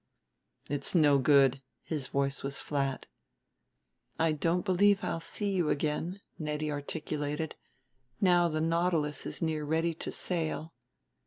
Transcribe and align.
"It's 0.67 0.95
no 0.95 1.19
good," 1.19 1.61
his 1.83 2.07
voice 2.07 2.41
was 2.41 2.59
flat. 2.59 3.05
"I 4.17 4.31
don't 4.31 4.65
believe 4.65 5.03
I'll 5.03 5.19
see 5.19 5.51
you 5.51 5.69
again," 5.69 6.21
Nettie 6.39 6.71
articulated; 6.71 7.53
"now 8.19 8.47
the 8.47 8.61
Nautilus 8.61 9.27
is 9.27 9.43
near 9.43 9.63
ready 9.63 9.93
to 9.93 10.11
sail. 10.11 10.73